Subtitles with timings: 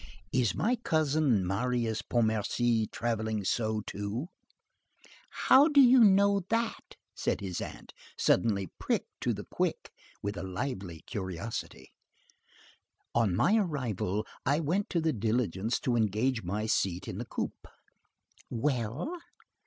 [0.33, 4.29] "Is my cousin Marius Pontmercy travelling so, too?"
[5.29, 9.91] "How do you know that?" said his aunt, suddenly pricked to the quick
[10.23, 11.93] with a lively curiosity.
[13.13, 17.51] "On my arrival, I went to the diligence to engage my seat in the coupé."
[18.49, 19.15] "Well?"